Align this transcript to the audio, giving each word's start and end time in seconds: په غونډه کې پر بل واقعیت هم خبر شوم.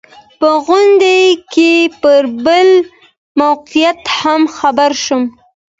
په 0.39 0.49
غونډه 0.65 1.15
کې 1.53 1.71
پر 2.01 2.23
بل 2.45 2.69
واقعیت 3.41 3.99
هم 4.19 4.41
خبر 4.57 4.91
شوم. 5.03 5.23